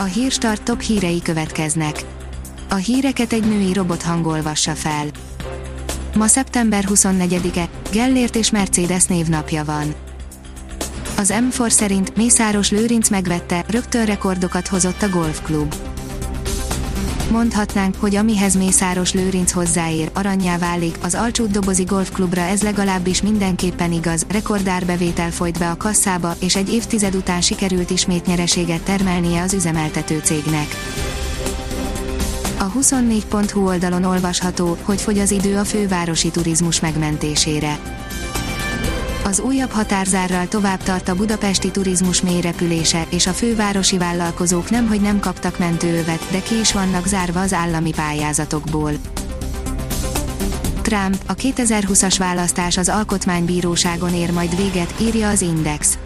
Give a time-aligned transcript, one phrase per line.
[0.00, 2.04] A hírstart top hírei következnek.
[2.68, 5.06] A híreket egy női robot hangolvassa fel.
[6.14, 9.94] Ma szeptember 24-e, Gellért és Mercedes névnapja van.
[11.16, 15.74] Az M4 szerint Mészáros Lőrinc megvette, rögtön rekordokat hozott a golfklub.
[17.30, 23.92] Mondhatnánk, hogy amihez Mészáros Lőrinc hozzáér, aranyá válik, az Alcsút dobozi golfklubra ez legalábbis mindenképpen
[23.92, 29.52] igaz, rekordárbevétel folyt be a kasszába, és egy évtized után sikerült ismét nyereséget termelnie az
[29.52, 30.66] üzemeltető cégnek.
[32.58, 37.78] A 24.hu oldalon olvasható, hogy fogy az idő a fővárosi turizmus megmentésére.
[39.28, 45.20] Az újabb határzárral tovább tart a budapesti turizmus mélyrepülése, és a fővárosi vállalkozók nemhogy nem
[45.20, 48.92] kaptak mentőövet, de ki is vannak zárva az állami pályázatokból.
[50.82, 55.98] Trump, a 2020-as választás az alkotmánybíróságon ér majd véget, írja az Index.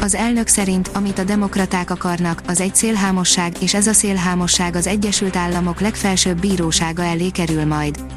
[0.00, 4.86] Az elnök szerint, amit a demokraták akarnak, az egy szélhámosság, és ez a szélhámosság az
[4.86, 8.15] Egyesült Államok legfelsőbb bírósága elé kerül majd.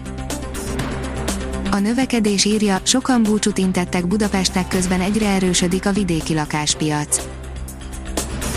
[1.71, 7.21] A növekedés írja, sokan búcsút intettek Budapestnek közben egyre erősödik a vidéki lakáspiac.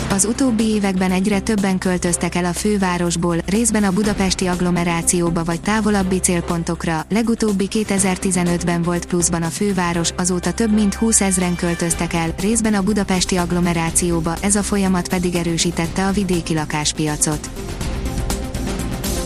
[0.09, 6.19] Az utóbbi években egyre többen költöztek el a fővárosból, részben a budapesti agglomerációba vagy távolabbi
[6.19, 12.73] célpontokra, legutóbbi 2015-ben volt pluszban a főváros, azóta több mint 20 ezren költöztek el, részben
[12.73, 17.49] a budapesti agglomerációba, ez a folyamat pedig erősítette a vidéki lakáspiacot.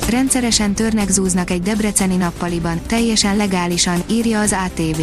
[0.10, 5.02] Rendszeresen törnek zúznak egy debreceni nappaliban, teljesen legálisan, írja az ATV.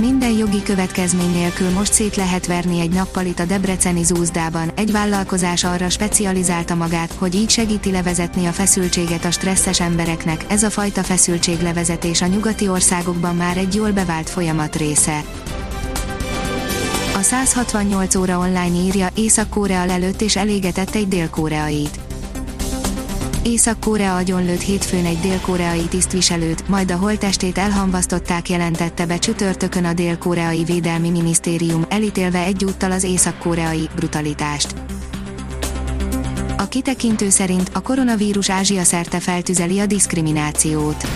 [0.00, 5.64] Minden jogi következmény nélkül most szét lehet verni egy nappalit a debreceni zúzdában, egy vállalkozás
[5.64, 11.02] arra specializálta magát, hogy így segíti levezetni a feszültséget a stresszes embereknek, ez a fajta
[11.02, 15.22] feszültséglevezetés a nyugati országokban már egy jól bevált folyamat része.
[17.14, 22.07] A 168 óra online írja, Észak-Korea lelőtt és elégetett egy dél-koreait
[23.42, 30.64] Észak-Korea agyonlőtt hétfőn egy dél-koreai tisztviselőt, majd a holttestét elhamvasztották jelentette be csütörtökön a dél-koreai
[30.64, 34.74] védelmi minisztérium, elítélve egyúttal az észak-koreai brutalitást.
[36.56, 41.06] A kitekintő szerint a koronavírus Ázsia szerte feltüzeli a diszkriminációt.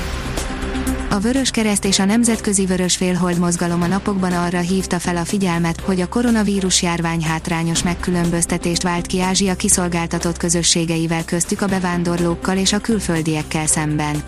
[1.13, 5.25] A Vörös Kereszt és a Nemzetközi Vörös Félhold mozgalom a napokban arra hívta fel a
[5.25, 12.57] figyelmet, hogy a koronavírus járvány hátrányos megkülönböztetést vált ki Ázsia kiszolgáltatott közösségeivel köztük a bevándorlókkal
[12.57, 14.23] és a külföldiekkel szemben.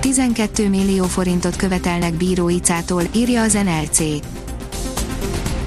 [0.00, 3.98] 12 millió forintot követelnek Bíró Icától, írja az NLC.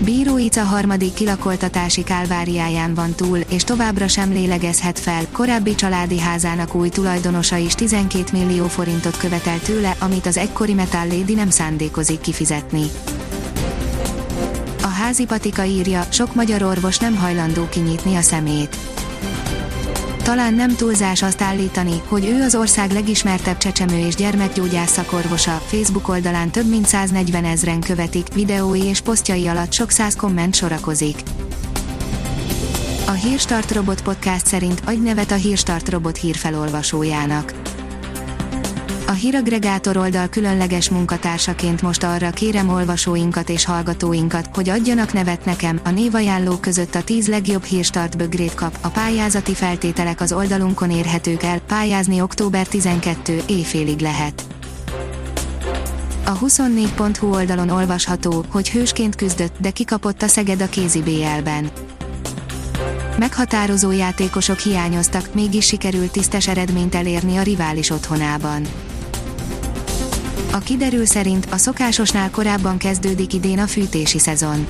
[0.03, 6.75] Bíró Ica harmadik kilakoltatási kálváriáján van túl, és továbbra sem lélegezhet fel, korábbi családi házának
[6.75, 12.83] új tulajdonosa is 12 millió forintot követel tőle, amit az egykori Metal nem szándékozik kifizetni.
[14.83, 18.77] A házi patika írja, sok magyar orvos nem hajlandó kinyitni a szemét
[20.23, 26.07] talán nem túlzás azt állítani, hogy ő az ország legismertebb csecsemő és gyermekgyógyász szakorvosa, Facebook
[26.07, 31.21] oldalán több mint 140 ezren követik, videói és posztjai alatt sok száz komment sorakozik.
[33.07, 37.68] A Hírstart Robot Podcast szerint adj nevet a Hírstart Robot hírfelolvasójának.
[39.09, 45.79] A híragregátor oldal különleges munkatársaként most arra kérem olvasóinkat és hallgatóinkat, hogy adjanak nevet nekem,
[45.83, 51.43] a névajánlók között a 10 legjobb hírstart bögrét kap, a pályázati feltételek az oldalunkon érhetők
[51.43, 54.43] el, pályázni október 12 éjfélig lehet.
[56.25, 61.69] A 24.hu oldalon olvasható, hogy hősként küzdött, de kikapott a Szeged a kézi BL-ben.
[63.17, 68.67] Meghatározó játékosok hiányoztak, mégis sikerült tisztes eredményt elérni a rivális otthonában.
[70.51, 74.67] A kiderül szerint a szokásosnál korábban kezdődik idén a fűtési szezon.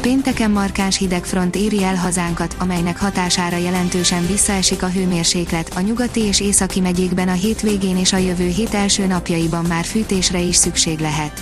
[0.00, 6.40] Pénteken markáns hidegfront éri el hazánkat, amelynek hatására jelentősen visszaesik a hőmérséklet, a nyugati és
[6.40, 11.40] északi megyékben a hétvégén és a jövő hét első napjaiban már fűtésre is szükség lehet.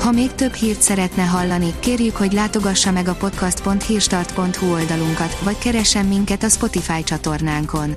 [0.00, 6.06] Ha még több hírt szeretne hallani, kérjük, hogy látogassa meg a podcast.hírstart.hu oldalunkat, vagy keressen
[6.06, 7.96] minket a Spotify csatornánkon